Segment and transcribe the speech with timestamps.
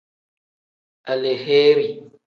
[1.11, 1.87] Aleheeri.